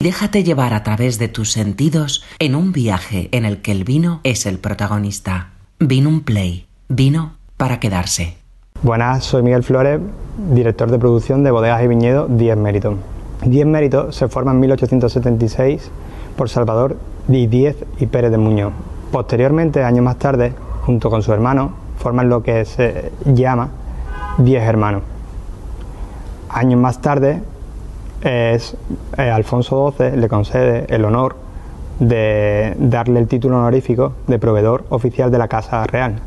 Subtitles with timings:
[0.00, 4.20] Déjate llevar a través de tus sentidos en un viaje en el que el vino
[4.22, 5.48] es el protagonista.
[5.80, 6.68] Vino un play.
[6.88, 8.36] Vino para quedarse.
[8.80, 10.00] Buenas, soy Miguel Flores,
[10.52, 12.94] director de producción de Bodegas y Viñedos 10 Méritos.
[13.44, 15.90] 10 Méritos se forma en 1876
[16.36, 16.96] por Salvador
[17.26, 18.74] Díez y Pérez de Muñoz.
[19.10, 20.52] Posteriormente, años más tarde,
[20.82, 23.70] junto con su hermano, forman lo que se llama
[24.38, 25.02] 10 hermanos.
[26.50, 27.42] Años más tarde,
[28.22, 28.76] es,
[29.16, 31.36] eh, Alfonso XII le concede el honor
[32.00, 36.20] de darle el título honorífico de proveedor oficial de la Casa Real,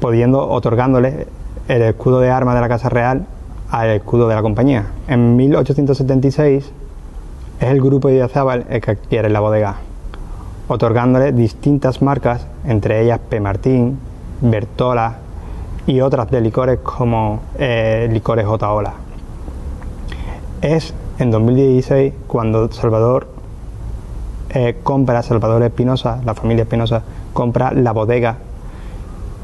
[0.00, 1.26] pudiendo otorgándole
[1.68, 3.26] el escudo de armas de la Casa Real
[3.70, 4.86] al escudo de la compañía.
[5.08, 6.72] En 1876
[7.60, 9.76] es el grupo de Idiazábal el que adquiere la bodega,
[10.68, 13.40] otorgándole distintas marcas, entre ellas P.
[13.40, 13.98] Martín,
[14.40, 15.18] Bertola
[15.86, 18.66] y otras de licores como eh, licores J.
[20.62, 23.28] Es en 2016 cuando Salvador
[24.50, 28.36] eh, compra, Salvador Espinosa, la familia Espinosa, compra la bodega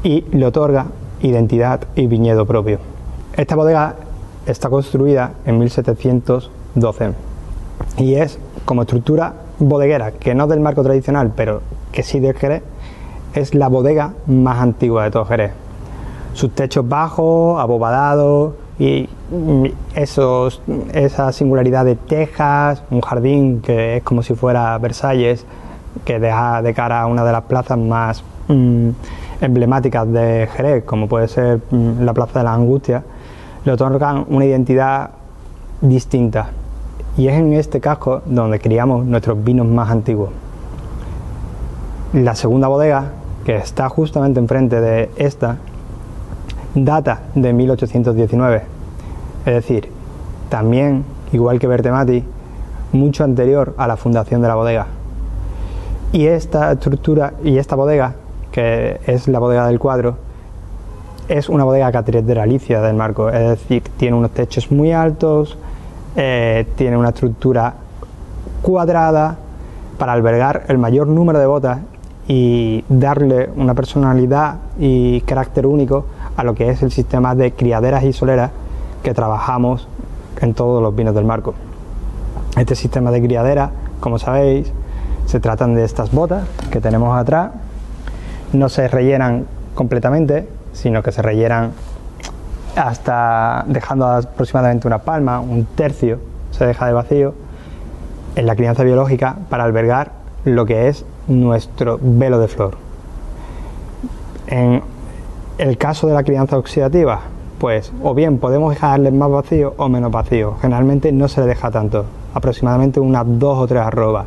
[0.03, 0.85] y le otorga
[1.21, 2.77] identidad y viñedo propio.
[3.35, 3.95] Esta bodega
[4.45, 7.13] está construida en 1712
[7.97, 12.61] y es como estructura bodeguera, que no del marco tradicional, pero que sí de Jerez,
[13.33, 15.51] es la bodega más antigua de todo Jerez.
[16.33, 19.09] Sus techos bajos, abobadados, y
[19.95, 25.45] esa singularidad de tejas, un jardín que es como si fuera Versalles,
[26.05, 28.89] que deja de cara a una de las plazas más mm,
[29.41, 33.03] emblemáticas de Jerez, como puede ser mm, la Plaza de la Angustia,
[33.65, 35.11] le otorgan una identidad
[35.81, 36.49] distinta.
[37.17, 40.29] Y es en este casco donde criamos nuestros vinos más antiguos.
[42.13, 43.11] La segunda bodega,
[43.45, 45.57] que está justamente enfrente de esta,
[46.75, 48.76] data de 1819.
[49.47, 49.87] Es decir,
[50.49, 52.21] también, igual que Bertemati,
[52.91, 54.87] mucho anterior a la fundación de la bodega.
[56.11, 58.15] Y esta estructura y esta bodega,
[58.51, 60.17] que es la bodega del cuadro,
[61.29, 65.57] es una bodega catedralicia del marco, es decir, tiene unos techos muy altos,
[66.17, 67.73] eh, tiene una estructura
[68.61, 69.37] cuadrada
[69.97, 71.79] para albergar el mayor número de botas
[72.27, 76.05] y darle una personalidad y carácter único
[76.35, 78.51] a lo que es el sistema de criaderas y soleras
[79.07, 79.87] que trabajamos
[80.41, 81.53] en todos los vinos del marco.
[82.57, 83.69] Este sistema de criadera,
[84.01, 84.69] como sabéis,
[85.27, 87.51] se tratan de estas botas que tenemos atrás,
[88.51, 89.45] no se rellenan
[89.75, 91.71] completamente, sino que se rellenan
[92.75, 96.19] hasta dejando aproximadamente una palma, un tercio
[96.51, 97.33] se deja de vacío
[98.35, 100.11] en la crianza biológica para albergar
[100.43, 102.77] lo que es nuestro velo de flor.
[104.47, 104.83] En
[105.59, 107.21] el caso de la crianza oxidativa,
[107.57, 110.55] pues o bien podemos dejarle más vacío o menos vacío.
[110.61, 114.25] Generalmente no se le deja tanto, aproximadamente unas dos o tres arrobas.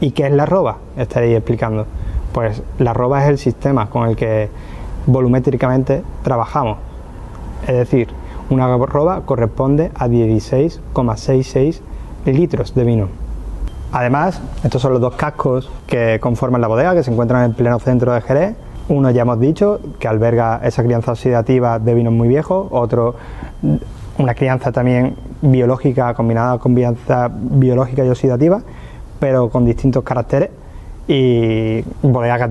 [0.00, 0.78] ¿Y qué es la arroba?
[0.96, 1.86] Estaréis explicando.
[2.32, 4.48] Pues la arroba es el sistema con el que
[5.06, 6.78] volumétricamente trabajamos.
[7.66, 8.08] Es decir,
[8.48, 11.80] una arroba corresponde a 16,66
[12.24, 13.08] litros de vino.
[13.92, 17.78] Además, estos son los dos cascos que conforman la bodega, que se encuentran en pleno
[17.80, 18.54] centro de Jerez.
[18.90, 23.14] Uno ya hemos dicho que alberga esa crianza oxidativa de vinos muy viejos, otro
[24.18, 28.60] una crianza también biológica combinada con crianza biológica y oxidativa,
[29.20, 30.50] pero con distintos caracteres
[31.06, 32.48] y bodega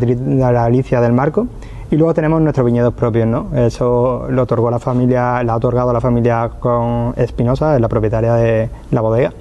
[0.52, 1.48] la Alicia del Marco.
[1.92, 3.48] Y luego tenemos nuestros viñedos propios, ¿no?
[3.54, 8.36] Eso lo otorgó la familia, lo ha otorgado la familia con Espinosa, es la propietaria
[8.36, 9.34] de la bodega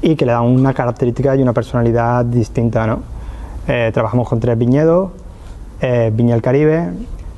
[0.00, 2.86] y que le dan una característica y una personalidad distinta.
[2.86, 3.00] ¿no?
[3.66, 5.10] Eh, trabajamos con tres viñedos,
[5.86, 6.88] eh, Viña el Caribe,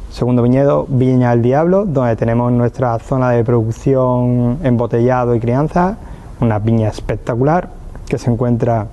[0.08, 5.96] segundo viñedo Viña el Diablo, donde tenemos nuestra zona de producción embotellado y crianza,
[6.40, 7.70] una viña espectacular
[8.08, 8.86] que se encuentra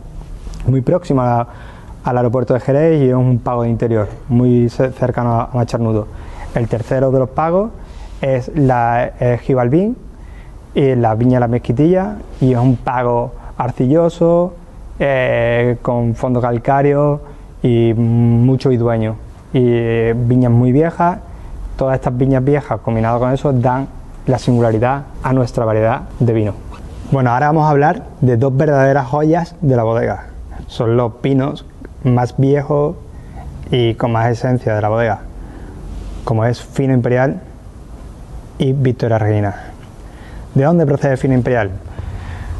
[0.66, 1.48] muy próxima
[2.04, 6.08] al aeropuerto de Jerez y es un pago de interior, muy cercano a Macharnudo.
[6.56, 7.70] El tercero de los pagos
[8.22, 9.12] es la
[9.44, 9.96] Gibalbín
[10.74, 14.56] y la Viña La Mezquitilla y es un pago arcilloso,
[14.98, 17.22] eh, con fondo calcáreo
[17.62, 19.16] y mucho dueño
[19.54, 21.20] Y viñas muy viejas,
[21.78, 23.88] todas estas viñas viejas combinadas con eso dan
[24.26, 26.54] la singularidad a nuestra variedad de vino.
[27.12, 30.26] Bueno, ahora vamos a hablar de dos verdaderas joyas de la bodega.
[30.68, 31.66] Son los pinos
[32.04, 32.96] más viejos
[33.70, 35.20] y con más esencia de la bodega,
[36.24, 37.42] como es Fino Imperial
[38.58, 39.56] y Victoria Reina.
[40.54, 41.72] ¿De dónde procede Fino Imperial?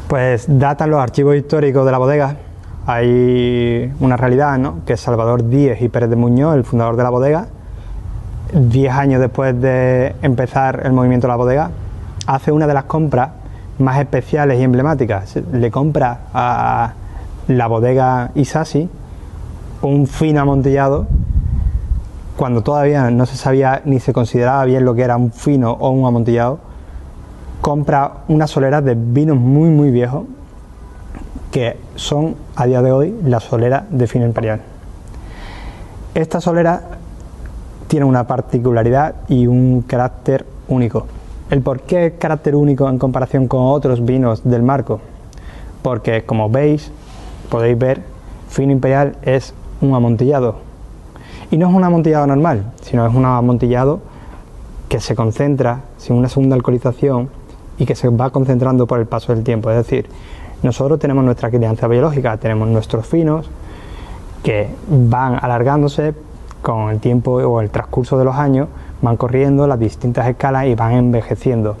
[0.08, 2.36] Pues datan los archivos históricos de la bodega.
[2.86, 4.84] Hay una realidad, ¿no?
[4.84, 7.46] Que Salvador Díez y Pérez de Muñoz, el fundador de la bodega,
[8.52, 11.70] diez años después de empezar el movimiento de la bodega,
[12.26, 13.30] hace una de las compras
[13.78, 15.36] más especiales y emblemáticas.
[15.52, 16.92] Le compra a
[17.48, 18.88] la bodega Isasi
[19.82, 21.06] un fino amontillado
[22.36, 25.90] cuando todavía no se sabía ni se consideraba bien lo que era un fino o
[25.90, 26.58] un amontillado,
[27.60, 30.24] compra una solera de vinos muy muy viejos
[31.54, 34.60] que son a día de hoy la solera de fino imperial.
[36.12, 36.82] Esta solera
[37.86, 41.06] tiene una particularidad y un carácter único.
[41.50, 44.98] ¿El por qué carácter único en comparación con otros vinos del marco?
[45.82, 46.90] Porque como veis,
[47.50, 48.02] podéis ver,
[48.48, 50.56] fino imperial es un amontillado.
[51.52, 54.00] Y no es un amontillado normal, sino es un amontillado
[54.88, 57.28] que se concentra sin una segunda alcoholización
[57.78, 59.70] y que se va concentrando por el paso del tiempo.
[59.70, 60.08] Es decir,
[60.62, 63.50] nosotros tenemos nuestra crianza biológica, tenemos nuestros finos
[64.42, 66.14] que van alargándose
[66.62, 68.68] con el tiempo o el transcurso de los años,
[69.02, 71.76] van corriendo las distintas escalas y van envejeciendo.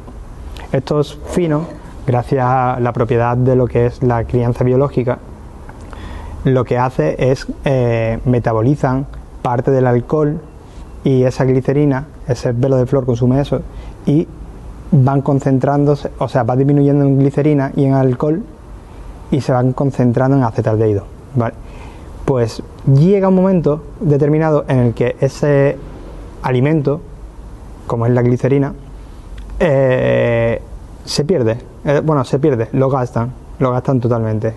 [0.72, 1.62] Estos finos,
[2.06, 5.18] gracias a la propiedad de lo que es la crianza biológica,
[6.44, 9.06] lo que hace es eh, metabolizan
[9.40, 10.40] parte del alcohol
[11.02, 13.62] y esa glicerina, ese velo de flor consume eso
[14.04, 14.28] y
[14.90, 18.42] van concentrándose, o sea, va disminuyendo en glicerina y en alcohol
[19.30, 21.04] y se van concentrando en acetaldehído.
[22.24, 25.76] Pues llega un momento determinado en el que ese
[26.42, 27.00] alimento,
[27.86, 28.72] como es la glicerina,
[29.60, 30.60] eh,
[31.04, 31.58] se pierde.
[31.84, 34.54] Eh, bueno, se pierde, lo gastan, lo gastan totalmente.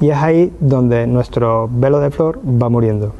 [0.00, 3.12] Y es ahí donde nuestro velo de flor va muriendo.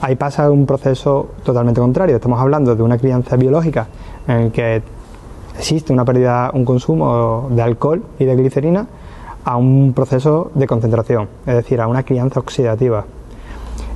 [0.00, 2.16] Ahí pasa un proceso totalmente contrario.
[2.16, 3.86] Estamos hablando de una crianza biológica
[4.28, 4.82] en el que
[5.56, 8.86] existe una pérdida, un consumo de alcohol y de glicerina
[9.44, 13.04] a un proceso de concentración, es decir, a una crianza oxidativa.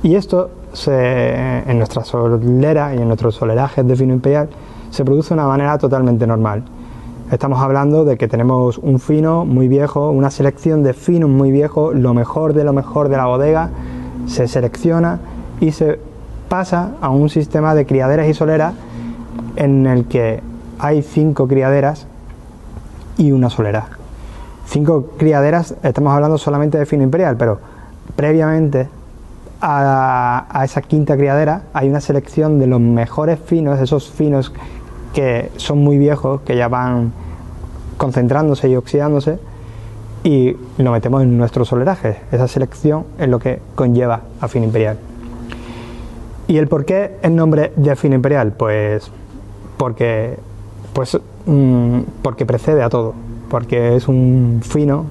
[0.03, 0.49] Y esto
[0.85, 4.49] en nuestra solera y en nuestros solerajes de fino imperial
[4.91, 6.63] se produce de una manera totalmente normal.
[7.31, 11.95] Estamos hablando de que tenemos un fino muy viejo, una selección de finos muy viejos,
[11.95, 13.69] lo mejor de lo mejor de la bodega,
[14.25, 15.19] se selecciona
[15.59, 15.99] y se
[16.49, 18.73] pasa a un sistema de criaderas y soleras
[19.55, 20.41] en el que
[20.79, 22.07] hay cinco criaderas
[23.17, 23.98] y una solera.
[24.69, 27.57] Cinco criaderas, estamos hablando solamente de fino imperial, pero
[28.15, 28.87] previamente
[29.59, 34.53] a, esa quinta criadera hay una selección de los mejores finos, esos finos
[35.11, 37.11] que son muy viejos, que ya van
[37.97, 39.39] concentrándose y oxidándose,
[40.23, 42.17] y lo metemos en nuestro soleraje.
[42.31, 44.99] Esa selección es lo que conlleva a fino imperial.
[46.47, 48.51] ¿Y el por qué el nombre de fino imperial?
[48.51, 49.09] Pues
[49.77, 50.37] porque,
[50.93, 51.17] pues,
[51.47, 53.15] mm, porque precede a todo,
[53.49, 55.05] porque es un fino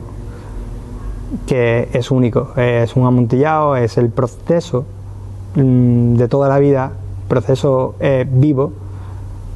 [1.46, 4.85] que es único, es un amontillado, es el proceso
[5.55, 6.93] mm, de toda la vida,
[7.29, 8.73] proceso eh, vivo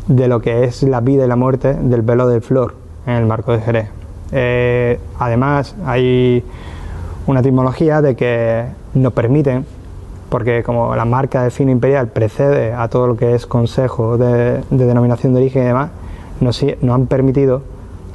[0.06, 2.75] de lo que es la vida y la muerte del velo del flor
[3.06, 3.88] en el marco de Jerez.
[4.32, 6.44] Eh, además, hay
[7.26, 8.64] una etimología de que
[8.94, 9.64] nos permiten,
[10.28, 14.62] porque como la marca de fino imperial precede a todo lo que es consejo de,
[14.70, 15.90] denominación de origen y demás,
[16.40, 17.62] nos, nos han permitido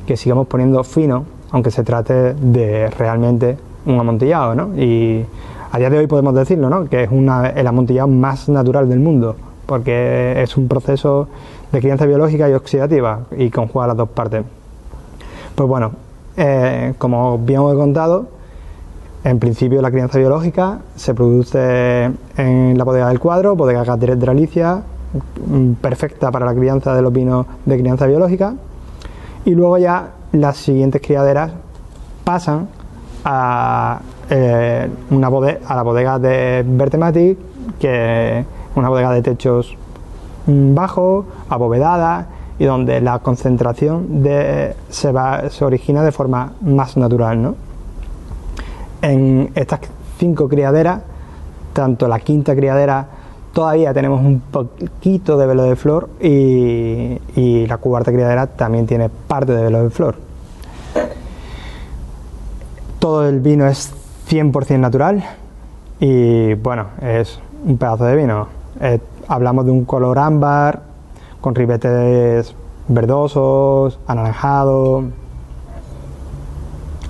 [0.07, 4.75] que sigamos poniendo fino aunque se trate de realmente un amontillado, ¿no?
[4.75, 5.25] Y
[5.71, 6.85] a día de hoy podemos decirlo, ¿no?
[6.85, 11.27] Que es el amontillado más natural del mundo, porque es un proceso
[11.71, 14.43] de crianza biológica y oxidativa y conjuga las dos partes.
[15.55, 15.91] Pues bueno,
[16.35, 18.27] eh, como bien os he contado,
[19.23, 24.81] en principio la crianza biológica se produce en la bodega del cuadro, bodega de Alicia,
[25.47, 28.53] mm, perfecta para la crianza de los vinos de crianza biológica,
[29.47, 31.51] y luego ya las siguientes criaderas
[32.25, 32.67] pasan
[33.23, 37.37] a, eh, una a la bodega de Vertematic,
[37.79, 39.77] que es una bodega de techos
[40.45, 42.27] bajos, abovedada,
[42.59, 47.41] y donde la concentración de, se, va, se origina de forma más natural.
[47.41, 47.55] ¿no?
[49.01, 49.79] En estas
[50.17, 51.03] cinco criaderas,
[51.71, 53.07] tanto la quinta criadera
[53.57, 59.51] todavía tenemos un poquito de velo de flor y, la cuarta criadera también tiene parte
[59.51, 60.15] de velo de flor.
[62.99, 63.91] Todo el vino es
[64.29, 65.23] 100% natural
[65.99, 68.47] y bueno, es un pedazo de vino.
[68.79, 70.83] Eh, hablamos de un color ámbar
[71.41, 72.53] con ribetes
[72.87, 75.05] verdosos, anaranjados,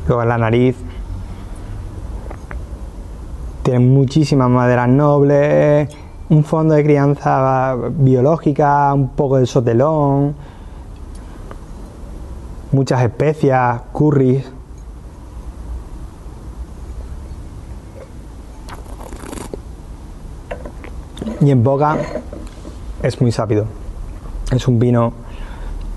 [0.07, 0.77] luego en la nariz
[3.63, 10.35] tiene muchísimas maderas nobles un fondo de crianza biológica, un poco de sotelón,
[12.71, 14.51] muchas especias, curries.
[21.39, 21.97] Y en boca
[23.03, 23.65] es muy sápido.
[24.51, 25.13] Es un vino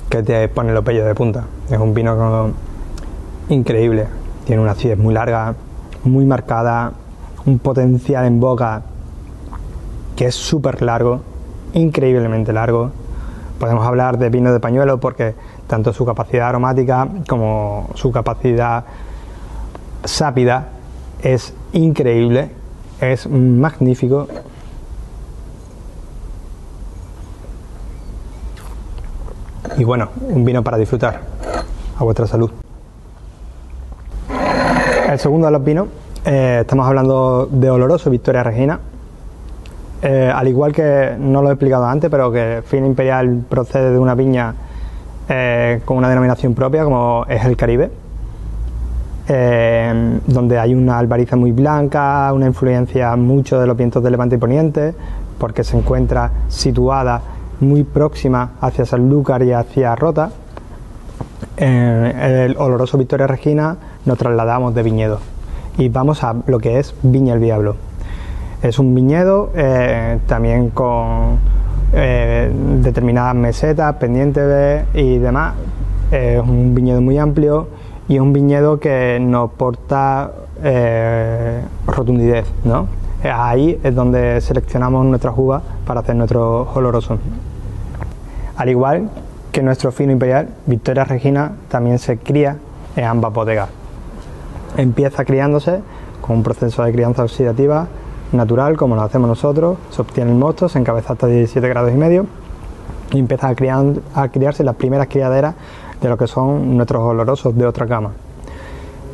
[0.08, 1.46] que te pone los pellos de punta.
[1.68, 2.52] Es un vino
[3.49, 4.06] increíble.
[4.44, 5.54] Tiene una acidez muy larga,
[6.04, 6.92] muy marcada,
[7.46, 8.82] un potencial en boca
[10.20, 11.22] que es súper largo,
[11.72, 12.90] increíblemente largo.
[13.58, 15.34] Podemos hablar de vino de pañuelo porque
[15.66, 18.84] tanto su capacidad aromática como su capacidad
[20.04, 20.68] sápida
[21.22, 22.50] es increíble,
[23.00, 24.28] es magnífico.
[29.78, 31.22] Y bueno, un vino para disfrutar.
[31.98, 32.50] A vuestra salud.
[35.08, 35.88] El segundo de los vinos,
[36.26, 38.80] eh, estamos hablando de oloroso Victoria Regina.
[40.02, 43.99] Eh, al igual que no lo he explicado antes, pero que Fina Imperial procede de
[43.99, 44.54] una viña
[45.28, 47.90] eh, con una denominación propia, como es el Caribe,
[50.26, 54.38] donde hay una albariza muy blanca, una influencia mucho de los vientos de levante y
[54.38, 54.92] poniente,
[55.38, 57.23] porque se encuentra situada
[57.61, 60.30] muy próxima hacia Sanlúcar y hacia Rota.
[61.57, 65.21] el oloroso Victoria Regina nos trasladamos de viñedo
[65.78, 67.89] y vamos a lo que es Viña el Diablo.
[68.62, 71.38] Es un viñedo eh, también con
[71.92, 72.52] eh,
[72.82, 75.54] determinadas mesetas, pendientes y demás.
[76.10, 77.68] es un viñedo muy amplio
[78.08, 82.46] y es un viñedo que nos porta eh, rotundidez.
[82.64, 82.86] ¿no?
[83.22, 87.18] Ahí es donde seleccionamos nuestras uvas para hacer nuestro oloroso.
[88.56, 89.10] Al igual
[89.52, 92.56] que nuestro fino imperial, Victoria Regina también se cría
[92.96, 93.68] en ambas bodegas
[94.76, 95.80] empieza criándose
[96.20, 97.88] con un proceso de crianza oxidativa
[98.32, 101.96] natural, como lo hacemos nosotros, se obtiene el mosto, se encabeza hasta 17 grados y
[101.96, 102.26] medio
[103.12, 105.54] y empieza a, criarse las primeras criaderas
[106.00, 108.12] de lo que son nuestros olorosos de otra cama.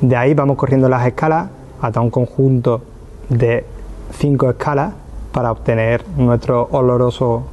[0.00, 1.48] De ahí vamos corriendo las escalas
[1.80, 2.82] hasta un conjunto
[3.28, 3.64] de
[4.12, 4.92] cinco escalas
[5.32, 7.44] para obtener nuestro oloroso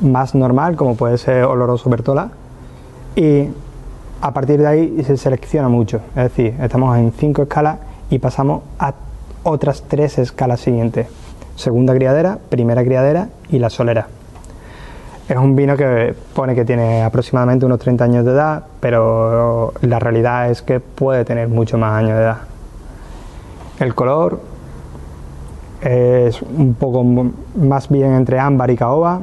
[0.00, 2.30] más normal, como puede ser oloroso Bertola,
[3.14, 3.48] y
[4.20, 7.78] a partir de ahí se selecciona mucho, es decir, estamos en cinco escalas
[8.10, 8.94] y pasamos a
[9.42, 11.06] otras tres escalas siguientes.
[11.56, 14.08] Segunda criadera, primera criadera y la solera.
[15.28, 19.98] Es un vino que pone que tiene aproximadamente unos 30 años de edad, pero la
[19.98, 22.38] realidad es que puede tener mucho más años de edad.
[23.78, 24.40] El color
[25.80, 27.04] es un poco
[27.54, 29.20] más bien entre ámbar y caoba,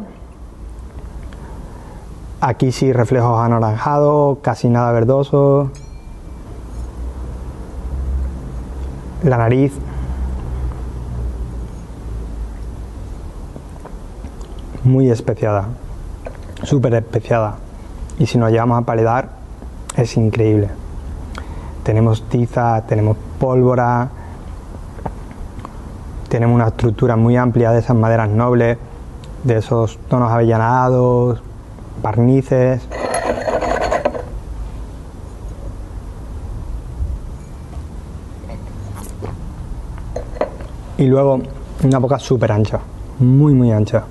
[2.41, 5.71] Aquí sí reflejos anaranjados, casi nada verdoso.
[9.23, 9.73] La nariz.
[14.83, 15.65] Muy especiada.
[16.63, 17.55] Súper especiada.
[18.17, 19.29] Y si nos llevamos a paledar,
[19.95, 20.69] es increíble.
[21.83, 24.09] Tenemos tiza, tenemos pólvora,
[26.29, 28.77] tenemos una estructura muy amplia de esas maderas nobles,
[29.43, 31.41] de esos tonos avellanados,
[32.01, 32.88] barnices.
[40.98, 41.39] Y luego
[41.83, 42.79] una boca súper ancha,
[43.19, 44.03] muy muy ancha.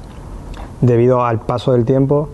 [0.80, 2.28] Debido al paso del tiempo,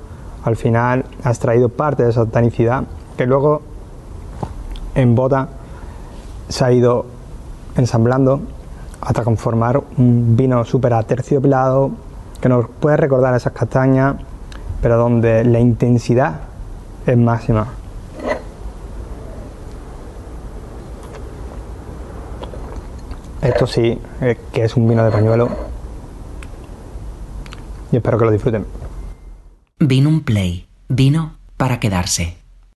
[0.45, 2.85] al final ha extraído parte de esa tanicidad
[3.17, 3.63] que luego
[4.95, 5.49] en bota
[6.49, 7.07] se ha ido
[7.77, 8.41] ensamblando
[9.01, 11.91] hasta conformar un vino súper aterciopelado
[12.41, 14.17] que nos puede recordar esas castañas
[14.85, 16.41] pero donde la intensidad
[17.07, 17.69] es máxima.
[23.41, 25.49] Esto sí, eh, que es un vino de pañuelo.
[27.95, 28.67] Y espero que lo disfruten.
[29.79, 30.67] Vino un play.
[30.89, 32.37] Vino para quedarse.